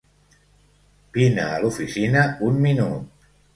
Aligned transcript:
Vine 1.17 1.45
a 1.49 1.61
l'oficina 1.65 2.25
un 2.51 2.61
minut. 2.67 3.31